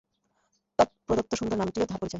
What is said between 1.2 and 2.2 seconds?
সুন্দর নামটিও তাহার পরিচয়।